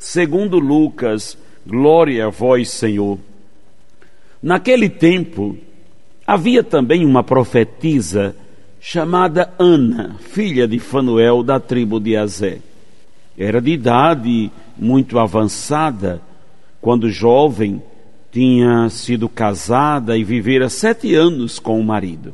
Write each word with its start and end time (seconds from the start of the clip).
segundo 0.00 0.58
Lucas. 0.58 1.38
Glória 1.64 2.26
a 2.26 2.30
vós, 2.30 2.70
Senhor. 2.70 3.18
Naquele 4.42 4.88
tempo, 4.88 5.56
havia 6.26 6.64
também 6.64 7.04
uma 7.04 7.22
profetisa 7.22 8.34
chamada 8.80 9.52
Ana, 9.58 10.16
filha 10.18 10.66
de 10.66 10.78
Fanuel, 10.78 11.42
da 11.42 11.60
tribo 11.60 12.00
de 12.00 12.16
Azé. 12.16 12.58
Era 13.38 13.60
de 13.60 13.72
idade 13.72 14.50
muito 14.76 15.18
avançada, 15.18 16.22
quando 16.80 17.10
jovem, 17.10 17.82
tinha 18.32 18.88
sido 18.88 19.28
casada 19.28 20.16
e 20.16 20.24
vivera 20.24 20.70
sete 20.70 21.14
anos 21.14 21.58
com 21.58 21.78
o 21.78 21.84
marido. 21.84 22.32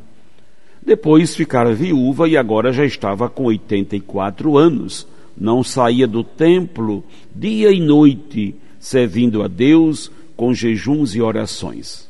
Depois 0.81 1.35
ficara 1.35 1.73
viúva 1.73 2.29
e 2.29 2.37
agora 2.37 2.71
já 2.71 2.85
estava 2.85 3.29
com 3.29 3.45
84 3.45 4.57
anos. 4.57 5.05
Não 5.39 5.63
saía 5.63 6.07
do 6.07 6.23
templo 6.23 7.03
dia 7.35 7.71
e 7.71 7.79
noite, 7.79 8.55
servindo 8.79 9.43
a 9.43 9.47
Deus 9.47 10.11
com 10.35 10.53
jejuns 10.53 11.15
e 11.15 11.21
orações. 11.21 12.07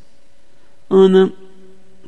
Ana 0.89 1.31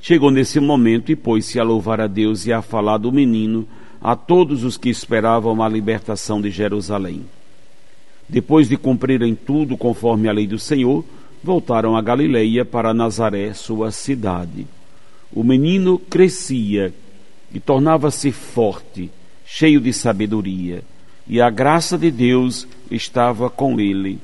chegou 0.01 0.31
nesse 0.31 0.59
momento 0.59 1.11
e 1.11 1.15
pôs-se 1.15 1.59
a 1.59 1.63
louvar 1.63 1.99
a 1.99 2.07
Deus 2.07 2.45
e 2.45 2.53
a 2.53 2.61
falar 2.61 2.97
do 2.97 3.11
menino 3.11 3.67
a 4.01 4.15
todos 4.15 4.63
os 4.63 4.77
que 4.77 4.89
esperavam 4.89 5.61
a 5.61 5.67
libertação 5.67 6.41
de 6.41 6.49
Jerusalém. 6.49 7.25
Depois 8.27 8.69
de 8.69 8.77
cumprirem 8.77 9.35
tudo 9.35 9.75
conforme 9.75 10.29
a 10.29 10.31
lei 10.31 10.47
do 10.47 10.59
Senhor, 10.59 11.03
voltaram 11.43 11.97
a 11.97 12.01
Galileia 12.01 12.63
para 12.63 12.93
Nazaré, 12.93 13.53
sua 13.53 13.91
cidade. 13.91 14.67
O 15.33 15.43
menino 15.43 15.97
crescia 15.97 16.93
e 17.53 17.59
tornava-se 17.59 18.31
forte, 18.31 19.09
cheio 19.45 19.81
de 19.81 19.91
sabedoria, 19.91 20.83
e 21.29 21.39
a 21.39 21.49
graça 21.51 21.95
de 21.95 22.09
Deus 22.09 22.67
estava 22.89 23.51
com 23.51 23.79
ele. 23.79 24.19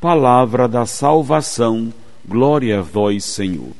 Palavra 0.00 0.66
da 0.66 0.84
salvação, 0.84 1.92
glória 2.26 2.80
a 2.80 2.82
vós, 2.82 3.24
Senhor. 3.24 3.70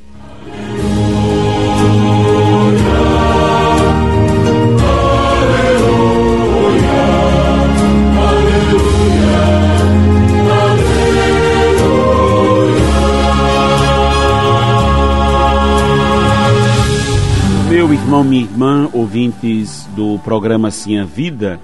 Meu 17.68 17.92
irmão, 17.92 18.22
minha 18.22 18.42
irmã, 18.42 18.88
ouvintes 18.92 19.88
do 19.96 20.18
programa 20.20 20.68
Assim 20.68 20.98
a 20.98 21.04
Vida, 21.04 21.58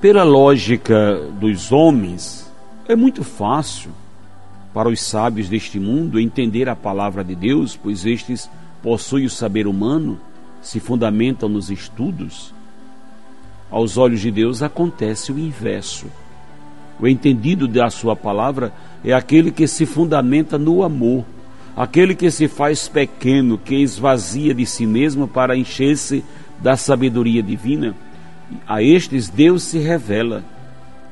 pela 0.00 0.22
lógica 0.22 1.16
dos 1.40 1.72
homens, 1.72 2.50
é 2.88 2.96
muito 2.96 3.22
fácil 3.22 3.90
para 4.72 4.88
os 4.88 5.00
sábios 5.00 5.48
deste 5.48 5.78
mundo 5.78 6.18
entender 6.18 6.68
a 6.68 6.76
palavra 6.76 7.22
de 7.22 7.34
Deus, 7.34 7.76
pois 7.76 8.06
estes 8.06 8.50
possuem 8.82 9.26
o 9.26 9.30
saber 9.30 9.66
humano, 9.66 10.18
se 10.62 10.80
fundamentam 10.80 11.48
nos 11.48 11.70
estudos. 11.70 12.54
Aos 13.70 13.96
olhos 13.96 14.20
de 14.20 14.30
Deus 14.30 14.62
acontece 14.62 15.32
o 15.32 15.38
inverso. 15.38 16.06
O 16.98 17.06
entendido 17.06 17.68
da 17.68 17.88
sua 17.90 18.14
palavra 18.14 18.72
é 19.04 19.12
aquele 19.12 19.50
que 19.50 19.66
se 19.66 19.86
fundamenta 19.86 20.58
no 20.58 20.82
amor 20.82 21.24
aquele 21.76 22.14
que 22.14 22.30
se 22.30 22.48
faz 22.48 22.88
pequeno, 22.88 23.56
que 23.56 23.76
esvazia 23.76 24.54
de 24.54 24.66
si 24.66 24.86
mesmo 24.86 25.26
para 25.26 25.56
encher-se 25.56 26.24
da 26.60 26.76
sabedoria 26.76 27.42
divina, 27.42 27.94
a 28.66 28.82
estes 28.82 29.28
Deus 29.28 29.62
se 29.62 29.78
revela. 29.78 30.44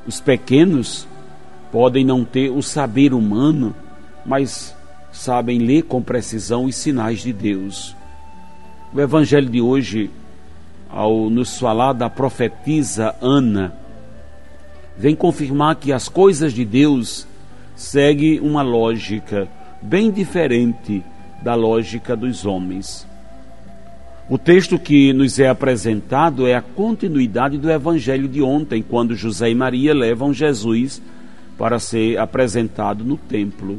Os 0.06 0.20
pequenos 0.20 1.06
podem 1.70 2.04
não 2.04 2.24
ter 2.24 2.50
o 2.50 2.62
saber 2.62 3.12
humano, 3.12 3.74
mas 4.24 4.74
sabem 5.12 5.58
ler 5.58 5.82
com 5.82 6.02
precisão 6.02 6.64
os 6.64 6.76
sinais 6.76 7.20
de 7.20 7.32
Deus. 7.32 7.96
O 8.92 9.00
evangelho 9.00 9.48
de 9.48 9.60
hoje, 9.60 10.10
ao 10.88 11.28
nos 11.28 11.58
falar 11.58 11.92
da 11.92 12.08
profetisa 12.08 13.14
Ana, 13.20 13.74
vem 14.96 15.14
confirmar 15.14 15.76
que 15.76 15.92
as 15.92 16.08
coisas 16.08 16.52
de 16.52 16.64
Deus 16.64 17.26
seguem 17.76 18.40
uma 18.40 18.62
lógica 18.62 19.48
bem 19.80 20.10
diferente 20.10 21.04
da 21.42 21.54
lógica 21.54 22.16
dos 22.16 22.44
homens. 22.44 23.06
O 24.30 24.36
texto 24.36 24.78
que 24.78 25.10
nos 25.14 25.38
é 25.38 25.48
apresentado 25.48 26.46
é 26.46 26.54
a 26.54 26.60
continuidade 26.60 27.56
do 27.56 27.70
evangelho 27.70 28.28
de 28.28 28.42
ontem, 28.42 28.82
quando 28.82 29.14
José 29.14 29.48
e 29.48 29.54
Maria 29.54 29.94
levam 29.94 30.34
Jesus 30.34 31.00
para 31.56 31.78
ser 31.78 32.18
apresentado 32.18 33.02
no 33.02 33.16
templo. 33.16 33.78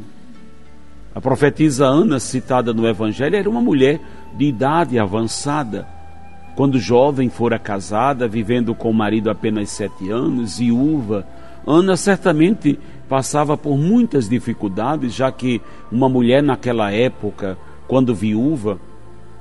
A 1.14 1.20
profetisa 1.20 1.86
Ana, 1.86 2.18
citada 2.18 2.74
no 2.74 2.84
evangelho, 2.84 3.36
era 3.36 3.48
uma 3.48 3.60
mulher 3.60 4.00
de 4.36 4.46
idade 4.46 4.98
avançada. 4.98 5.86
Quando 6.56 6.80
jovem 6.80 7.28
fora 7.28 7.56
casada, 7.56 8.26
vivendo 8.26 8.74
com 8.74 8.90
o 8.90 8.94
marido 8.94 9.30
apenas 9.30 9.70
sete 9.70 10.10
anos, 10.10 10.58
viúva, 10.58 11.24
Ana 11.64 11.96
certamente 11.96 12.76
passava 13.08 13.56
por 13.56 13.78
muitas 13.78 14.28
dificuldades, 14.28 15.14
já 15.14 15.30
que 15.30 15.60
uma 15.92 16.08
mulher 16.08 16.42
naquela 16.42 16.90
época, 16.90 17.56
quando 17.86 18.12
viúva, 18.12 18.80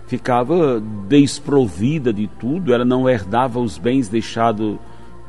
ficava 0.10 0.82
desprovida 1.08 2.12
de 2.12 2.26
tudo, 2.26 2.74
ela 2.74 2.84
não 2.84 3.08
herdava 3.08 3.60
os 3.60 3.78
bens 3.78 4.10
deixado, 4.10 4.80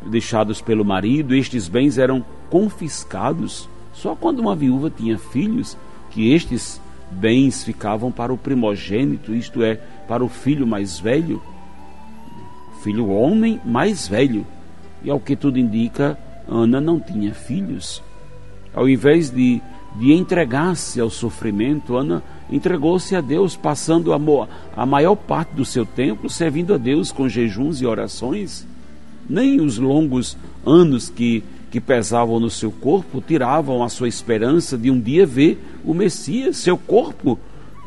deixados 0.07 0.63
pelo 0.63 0.87
marido, 0.87 1.35
estes 1.35 1.69
bens 1.69 1.99
eram 1.99 2.25
confiscados. 2.49 3.69
Só 3.93 4.17
quando 4.17 4.39
uma 4.39 4.57
viúva 4.57 4.89
tinha 4.89 5.19
filhos, 5.19 5.77
que 6.11 6.33
estes 6.33 6.81
bens 7.11 7.63
ficavam 7.63 8.11
para 8.11 8.33
o 8.33 8.39
primogênito, 8.39 9.35
isto 9.35 9.63
é, 9.63 9.75
para 10.09 10.25
o 10.25 10.31
filho 10.31 10.67
mais 10.67 10.99
velho, 10.99 11.43
filho 12.83 13.11
homem 13.11 13.61
mais 13.63 14.09
velho. 14.09 14.47
E 15.03 15.11
ao 15.11 15.21
que 15.21 15.37
tudo 15.37 15.59
indica, 15.59 16.19
Ana 16.49 16.81
não 16.81 16.99
tinha 16.99 17.35
filhos. 17.35 18.03
Ao 18.73 18.89
invés 18.89 19.29
de, 19.29 19.61
de 19.97 20.13
entregar-se 20.13 21.01
ao 21.01 21.11
sofrimento, 21.11 21.97
Ana 21.97 22.23
entregou-se 22.51 23.15
a 23.15 23.21
Deus, 23.21 23.57
passando 23.57 24.13
a, 24.13 24.87
maior 24.87 25.17
parte 25.17 25.55
do 25.55 25.65
seu 25.65 25.85
tempo 25.85 26.29
servindo 26.29 26.75
a 26.75 26.79
Deus 26.79 27.11
com 27.13 27.29
jejuns 27.29 27.81
e 27.81 27.87
orações. 27.87 28.67
Nem 29.29 29.61
os 29.61 29.79
longos 29.79 30.37
anos 30.65 31.09
que, 31.09 31.45
que 31.71 31.81
pesavam 31.81 32.41
no 32.41 32.51
seu 32.51 32.71
corpo 32.71 33.23
tiravam 33.25 33.83
a 33.83 33.89
sua 33.89 34.09
esperança 34.09 34.77
de 34.77 34.91
um 34.91 35.01
dia 35.01 35.27
ver 35.27 35.63
o 35.85 35.95
Messias. 35.95 36.57
Seu 36.57 36.77
corpo 36.77 37.39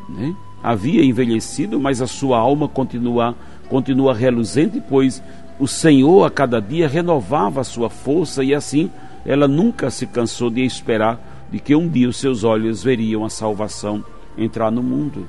né, 0.09 0.36
havia 0.62 1.03
envelhecido, 1.03 1.80
mas 1.80 2.02
a 2.02 2.08
sua 2.08 2.38
alma 2.38 2.68
continua, 2.68 3.36
continua 3.68 4.13
reluzente, 4.13 4.81
pois 4.88 5.22
o 5.59 5.68
Senhor 5.68 6.25
a 6.25 6.31
cada 6.31 6.62
dia 6.62 6.88
renovava 6.88 7.62
a 7.62 7.66
sua 7.66 7.90
força 7.90 8.44
e 8.44 8.53
assim 8.53 8.90
ela 9.25 9.47
nunca 9.47 9.90
se 9.90 10.06
cansou 10.06 10.50
de 10.50 10.63
esperar 10.63 11.32
de 11.54 11.60
que 11.60 11.76
um 11.76 11.88
dia 11.88 12.10
os 12.10 12.18
seus 12.18 12.44
olhos 12.44 12.84
veriam 12.84 13.24
a 13.24 13.30
salvação 13.30 14.04
entrar 14.36 14.72
no 14.72 14.82
mundo. 14.82 15.28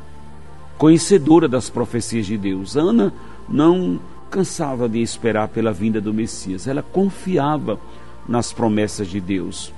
Conhecedora 0.79 1.47
das 1.47 1.69
profecias 1.69 2.25
de 2.25 2.39
Deus, 2.39 2.79
Ana 2.79 3.13
não 3.47 4.01
cansava 4.31 4.89
de 4.89 5.03
esperar 5.03 5.49
pela 5.49 5.71
vinda 5.71 6.01
do 6.01 6.15
Messias, 6.15 6.67
ela 6.67 6.83
confiava 6.83 7.79
nas 8.27 8.55
promessas 8.55 9.07
de 9.09 9.21
Deus. 9.21 9.71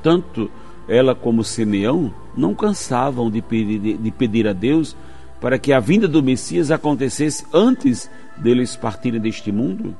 Tanto 0.00 0.48
ela 0.88 1.12
como 1.12 1.42
Simeão 1.42 2.14
não 2.36 2.54
cansavam 2.54 3.28
de 3.28 3.42
pedir, 3.42 3.98
de 3.98 4.10
pedir 4.12 4.46
a 4.46 4.52
Deus 4.52 4.96
para 5.40 5.58
que 5.58 5.72
a 5.72 5.80
vinda 5.80 6.06
do 6.06 6.22
Messias 6.22 6.70
acontecesse 6.70 7.44
antes 7.52 8.08
deles 8.36 8.76
partirem 8.76 9.20
deste 9.20 9.50
mundo 9.50 9.92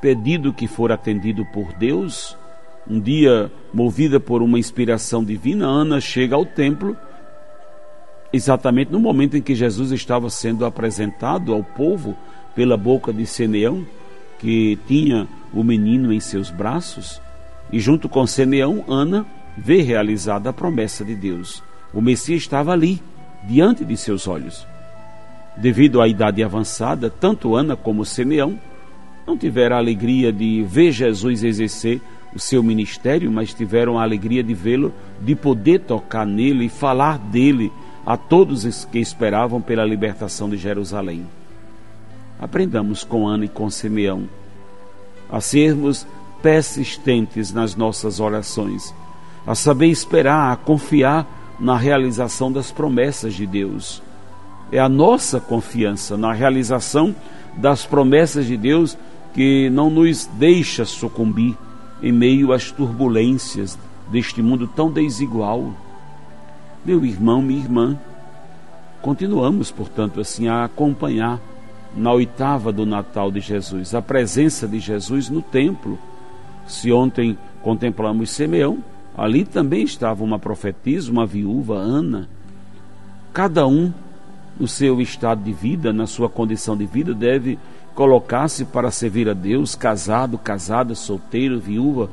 pedido 0.00 0.52
que 0.52 0.66
for 0.66 0.92
atendido 0.92 1.44
por 1.46 1.72
Deus. 1.74 2.36
Um 2.88 2.98
dia, 2.98 3.52
movida 3.72 4.18
por 4.18 4.40
uma 4.42 4.58
inspiração 4.58 5.22
divina, 5.22 5.66
Ana 5.66 6.00
chega 6.00 6.34
ao 6.34 6.46
templo, 6.46 6.96
exatamente 8.32 8.90
no 8.90 8.98
momento 8.98 9.36
em 9.36 9.42
que 9.42 9.54
Jesus 9.54 9.92
estava 9.92 10.30
sendo 10.30 10.64
apresentado 10.64 11.52
ao 11.52 11.62
povo 11.62 12.16
pela 12.54 12.76
boca 12.76 13.12
de 13.12 13.26
Simeão, 13.26 13.86
que 14.38 14.78
tinha 14.86 15.28
o 15.52 15.62
menino 15.62 16.12
em 16.12 16.20
seus 16.20 16.50
braços 16.50 17.20
e, 17.70 17.78
junto 17.78 18.08
com 18.08 18.26
Simeão, 18.26 18.84
Ana 18.88 19.26
vê 19.56 19.82
realizada 19.82 20.50
a 20.50 20.52
promessa 20.52 21.04
de 21.04 21.14
Deus. 21.14 21.62
O 21.92 22.00
Messias 22.00 22.42
estava 22.42 22.72
ali, 22.72 23.02
diante 23.46 23.84
de 23.84 23.96
seus 23.96 24.26
olhos. 24.26 24.66
Devido 25.56 26.00
à 26.00 26.08
idade 26.08 26.42
avançada, 26.42 27.10
tanto 27.10 27.54
Ana 27.54 27.76
como 27.76 28.04
Simeão 28.04 28.58
não 29.26 29.36
tiveram 29.36 29.76
a 29.76 29.78
alegria 29.78 30.32
de 30.32 30.62
ver 30.62 30.92
Jesus 30.92 31.44
exercer 31.44 32.00
o 32.34 32.38
seu 32.38 32.62
ministério, 32.62 33.30
mas 33.30 33.54
tiveram 33.54 33.98
a 33.98 34.02
alegria 34.02 34.42
de 34.42 34.54
vê-lo, 34.54 34.92
de 35.20 35.34
poder 35.34 35.80
tocar 35.80 36.26
nele 36.26 36.66
e 36.66 36.68
falar 36.68 37.18
dele 37.18 37.72
a 38.04 38.16
todos 38.16 38.64
os 38.64 38.84
que 38.84 38.98
esperavam 38.98 39.60
pela 39.60 39.84
libertação 39.84 40.48
de 40.48 40.56
Jerusalém. 40.56 41.26
Aprendamos 42.38 43.02
com 43.04 43.26
Ana 43.26 43.46
e 43.46 43.48
com 43.48 43.68
Simeão 43.68 44.28
a 45.30 45.40
sermos 45.40 46.06
persistentes 46.42 47.52
nas 47.52 47.76
nossas 47.76 48.20
orações, 48.20 48.94
a 49.46 49.54
saber 49.54 49.88
esperar, 49.88 50.52
a 50.52 50.56
confiar 50.56 51.26
na 51.60 51.76
realização 51.76 52.50
das 52.50 52.70
promessas 52.70 53.34
de 53.34 53.46
Deus. 53.46 54.02
É 54.70 54.78
a 54.78 54.88
nossa 54.88 55.40
confiança 55.40 56.16
na 56.16 56.32
realização 56.32 57.14
das 57.56 57.84
promessas 57.84 58.46
de 58.46 58.56
Deus 58.56 58.96
que 59.34 59.68
não 59.70 59.90
nos 59.90 60.26
deixa 60.26 60.84
sucumbir 60.84 61.56
em 62.02 62.12
meio 62.12 62.52
às 62.52 62.70
turbulências 62.70 63.78
deste 64.10 64.42
mundo 64.42 64.66
tão 64.66 64.90
desigual. 64.90 65.72
Meu 66.84 67.04
irmão, 67.04 67.42
minha 67.42 67.60
irmã, 67.60 67.98
continuamos, 69.02 69.70
portanto, 69.70 70.20
assim 70.20 70.48
a 70.48 70.64
acompanhar 70.64 71.40
na 71.96 72.12
oitava 72.12 72.72
do 72.72 72.86
Natal 72.86 73.30
de 73.30 73.40
Jesus 73.40 73.94
a 73.94 74.02
presença 74.02 74.66
de 74.68 74.78
Jesus 74.78 75.28
no 75.28 75.42
templo. 75.42 75.98
Se 76.66 76.92
ontem 76.92 77.36
contemplamos 77.62 78.30
Simeão, 78.30 78.78
ali 79.16 79.44
também 79.44 79.82
estava 79.82 80.22
uma 80.22 80.38
profetisa, 80.38 81.10
uma 81.10 81.26
viúva, 81.26 81.76
Ana. 81.76 82.28
Cada 83.32 83.66
um, 83.66 83.92
no 84.58 84.68
seu 84.68 85.00
estado 85.00 85.42
de 85.42 85.52
vida, 85.52 85.92
na 85.92 86.06
sua 86.06 86.28
condição 86.28 86.76
de 86.76 86.86
vida, 86.86 87.14
deve 87.14 87.58
colocar-se 87.98 88.64
para 88.64 88.92
servir 88.92 89.28
a 89.28 89.32
Deus, 89.32 89.74
casado, 89.74 90.38
casada, 90.38 90.94
solteiro, 90.94 91.58
viúva. 91.58 92.08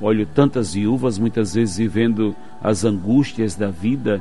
Olho 0.00 0.26
tantas 0.26 0.74
viúvas 0.74 1.16
muitas 1.16 1.54
vezes 1.54 1.76
vivendo 1.76 2.34
as 2.60 2.84
angústias 2.84 3.54
da 3.54 3.68
vida 3.70 4.20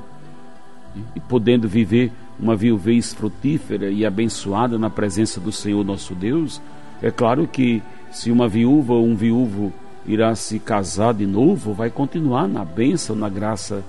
e 1.15 1.19
podendo 1.19 1.67
viver 1.67 2.11
uma 2.39 2.55
viuvez 2.55 3.15
frutífera 3.15 3.89
e 3.89 4.05
abençoada 4.05 4.77
na 4.77 4.91
presença 4.91 5.39
do 5.39 5.51
Senhor 5.51 5.83
nosso 5.83 6.13
Deus. 6.13 6.61
É 7.01 7.09
claro 7.09 7.47
que 7.47 7.81
se 8.11 8.29
uma 8.29 8.47
viúva 8.47 8.93
ou 8.93 9.07
um 9.07 9.15
viúvo 9.15 9.73
irá 10.05 10.35
se 10.35 10.59
casar 10.59 11.15
de 11.15 11.25
novo, 11.25 11.73
vai 11.73 11.89
continuar 11.89 12.47
na 12.47 12.63
bênção, 12.63 13.15
na 13.15 13.27
graça, 13.27 13.83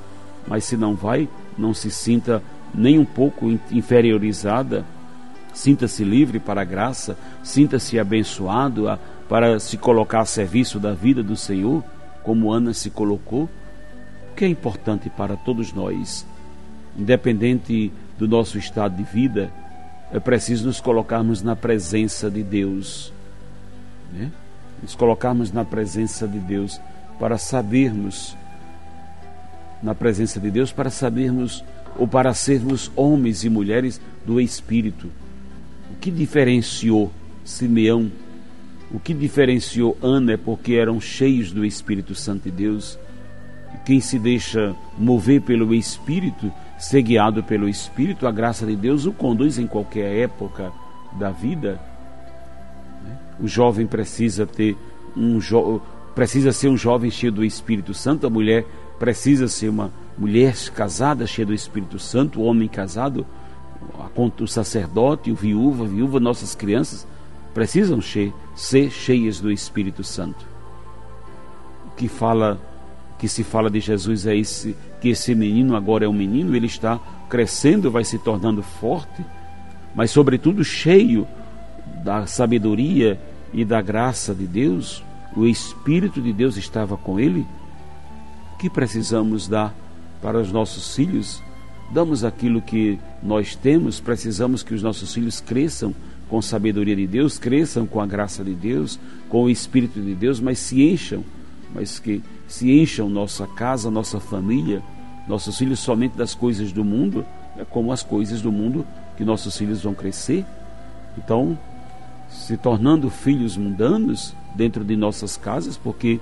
mas 0.46 0.64
se 0.64 0.78
não 0.78 0.94
vai, 0.94 1.28
não 1.58 1.74
se 1.74 1.90
sinta 1.90 2.42
nem 2.74 2.98
um 2.98 3.04
pouco 3.04 3.50
inferiorizada 3.70 4.86
Sinta-se 5.52 6.04
livre 6.04 6.38
para 6.38 6.62
a 6.62 6.64
graça, 6.64 7.16
sinta-se 7.42 7.98
abençoado 7.98 8.88
a, 8.88 8.98
para 9.28 9.58
se 9.58 9.76
colocar 9.76 10.20
a 10.20 10.24
serviço 10.24 10.78
da 10.78 10.92
vida 10.92 11.22
do 11.22 11.36
Senhor, 11.36 11.82
como 12.22 12.52
Ana 12.52 12.72
se 12.72 12.90
colocou. 12.90 13.48
O 14.30 14.34
que 14.36 14.44
é 14.44 14.48
importante 14.48 15.10
para 15.10 15.36
todos 15.36 15.72
nós, 15.72 16.26
independente 16.96 17.92
do 18.18 18.28
nosso 18.28 18.58
estado 18.58 18.96
de 18.96 19.02
vida, 19.02 19.50
é 20.12 20.20
preciso 20.20 20.66
nos 20.66 20.80
colocarmos 20.80 21.42
na 21.42 21.56
presença 21.56 22.30
de 22.30 22.42
Deus. 22.42 23.12
Né? 24.12 24.30
Nos 24.82 24.94
colocarmos 24.94 25.52
na 25.52 25.64
presença 25.64 26.26
de 26.26 26.38
Deus 26.38 26.80
para 27.18 27.36
sabermos, 27.36 28.36
na 29.82 29.94
presença 29.94 30.38
de 30.38 30.50
Deus, 30.50 30.70
para 30.72 30.88
sabermos 30.88 31.64
ou 31.96 32.06
para 32.06 32.32
sermos 32.32 32.92
homens 32.94 33.42
e 33.42 33.50
mulheres 33.50 34.00
do 34.24 34.40
Espírito 34.40 35.10
o 35.90 35.96
que 35.96 36.10
diferenciou 36.10 37.10
Simeão, 37.44 38.10
o 38.90 38.98
que 38.98 39.12
diferenciou 39.12 39.96
Ana 40.02 40.32
é 40.32 40.36
porque 40.36 40.74
eram 40.74 41.00
cheios 41.00 41.52
do 41.52 41.64
Espírito 41.64 42.14
Santo 42.14 42.44
de 42.44 42.50
Deus. 42.50 42.98
Quem 43.84 44.00
se 44.00 44.18
deixa 44.18 44.74
mover 44.98 45.42
pelo 45.42 45.74
Espírito, 45.74 46.50
ser 46.78 47.02
guiado 47.02 47.42
pelo 47.42 47.68
Espírito, 47.68 48.26
a 48.26 48.30
graça 48.30 48.64
de 48.66 48.76
Deus 48.76 49.04
o 49.04 49.12
conduz 49.12 49.58
em 49.58 49.66
qualquer 49.66 50.16
época 50.18 50.72
da 51.18 51.30
vida. 51.30 51.80
O 53.40 53.46
jovem 53.46 53.86
precisa 53.86 54.46
ter 54.46 54.76
um 55.16 55.40
jo 55.40 55.80
precisa 56.14 56.50
ser 56.50 56.68
um 56.68 56.76
jovem 56.76 57.10
cheio 57.10 57.30
do 57.30 57.44
Espírito 57.44 57.94
Santo, 57.94 58.26
a 58.26 58.30
mulher 58.30 58.66
precisa 58.98 59.46
ser 59.46 59.68
uma 59.68 59.92
mulher 60.18 60.52
casada 60.74 61.26
cheia 61.26 61.46
do 61.46 61.54
Espírito 61.54 61.98
Santo, 61.98 62.40
o 62.40 62.44
homem 62.44 62.66
casado 62.68 63.24
o 64.16 64.46
sacerdote, 64.46 65.30
o 65.30 65.34
viúva, 65.34 65.84
a 65.84 65.88
viúva, 65.88 66.20
nossas 66.20 66.54
crianças 66.54 67.06
precisam 67.54 68.00
ser 68.54 68.90
cheias 68.90 69.40
do 69.40 69.50
Espírito 69.50 70.04
Santo. 70.04 70.46
O 71.86 71.90
que 71.96 72.08
fala, 72.08 72.60
que 73.18 73.28
se 73.28 73.42
fala 73.42 73.70
de 73.70 73.80
Jesus 73.80 74.26
é 74.26 74.36
esse, 74.36 74.76
que 75.00 75.08
esse 75.08 75.34
menino 75.34 75.74
agora 75.74 76.04
é 76.04 76.08
um 76.08 76.12
menino, 76.12 76.54
ele 76.54 76.66
está 76.66 77.00
crescendo, 77.28 77.90
vai 77.90 78.04
se 78.04 78.18
tornando 78.18 78.62
forte, 78.62 79.24
mas 79.94 80.10
sobretudo 80.10 80.64
cheio 80.64 81.26
da 82.04 82.26
sabedoria 82.26 83.20
e 83.52 83.64
da 83.64 83.80
graça 83.80 84.34
de 84.34 84.46
Deus. 84.46 85.02
O 85.36 85.46
Espírito 85.46 86.20
de 86.20 86.32
Deus 86.32 86.56
estava 86.56 86.96
com 86.96 87.18
ele. 87.18 87.46
Que 88.58 88.68
precisamos 88.68 89.46
dar 89.46 89.74
para 90.20 90.38
os 90.38 90.50
nossos 90.50 90.94
filhos? 90.94 91.42
Damos 91.90 92.24
aquilo 92.24 92.60
que 92.60 92.98
nós 93.22 93.56
temos, 93.56 94.00
precisamos 94.00 94.62
que 94.62 94.74
os 94.74 94.82
nossos 94.82 95.12
filhos 95.12 95.40
cresçam 95.40 95.94
com 96.28 96.42
sabedoria 96.42 96.94
de 96.94 97.06
Deus, 97.06 97.38
cresçam 97.38 97.86
com 97.86 98.00
a 98.00 98.06
graça 98.06 98.44
de 98.44 98.54
Deus, 98.54 99.00
com 99.28 99.44
o 99.44 99.50
Espírito 99.50 100.00
de 100.00 100.14
Deus, 100.14 100.40
mas 100.40 100.58
se 100.58 100.82
encham, 100.82 101.24
mas 101.74 101.98
que 101.98 102.22
se 102.46 102.70
encham 102.70 103.08
nossa 103.08 103.46
casa, 103.46 103.90
nossa 103.90 104.20
família, 104.20 104.82
nossos 105.26 105.56
filhos 105.56 105.80
somente 105.80 106.16
das 106.16 106.34
coisas 106.34 106.72
do 106.72 106.84
mundo, 106.84 107.24
é 107.56 107.64
como 107.64 107.92
as 107.92 108.02
coisas 108.02 108.40
do 108.42 108.52
mundo 108.52 108.86
que 109.16 109.24
nossos 109.24 109.56
filhos 109.56 109.82
vão 109.82 109.94
crescer. 109.94 110.44
Então, 111.16 111.58
se 112.28 112.56
tornando 112.56 113.10
filhos 113.10 113.56
mundanos 113.56 114.34
dentro 114.54 114.84
de 114.84 114.96
nossas 114.96 115.36
casas, 115.36 115.76
porque 115.76 116.20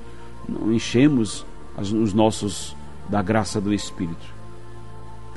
não 0.49 0.73
enchemos 0.73 1.45
os 1.76 2.14
nossos 2.14 2.76
da 3.09 3.23
graça 3.23 3.61
do 3.61 3.73
Espírito. 3.75 4.36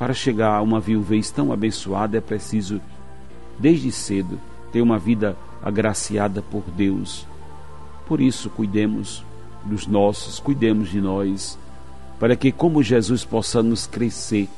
Para 0.00 0.14
chegar 0.14 0.56
a 0.56 0.62
uma 0.62 0.80
viuvez 0.80 1.30
tão 1.30 1.52
abençoada 1.52 2.16
é 2.16 2.22
preciso, 2.22 2.80
desde 3.58 3.92
cedo, 3.92 4.40
ter 4.72 4.80
uma 4.80 4.98
vida 4.98 5.36
agraciada 5.62 6.40
por 6.40 6.62
Deus. 6.70 7.26
Por 8.06 8.18
isso, 8.18 8.48
cuidemos 8.48 9.22
dos 9.62 9.86
nossos, 9.86 10.40
cuidemos 10.40 10.88
de 10.88 11.02
nós, 11.02 11.58
para 12.18 12.34
que, 12.34 12.50
como 12.50 12.82
Jesus, 12.82 13.26
possamos 13.26 13.86
crescer 13.86 14.48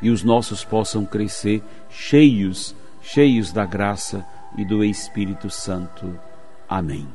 e 0.00 0.08
os 0.08 0.22
nossos 0.22 0.64
possam 0.64 1.04
crescer 1.04 1.62
cheios, 1.90 2.74
cheios 3.02 3.52
da 3.52 3.66
graça 3.66 4.24
e 4.56 4.64
do 4.64 4.82
Espírito 4.82 5.50
Santo. 5.50 6.18
Amém. 6.66 7.06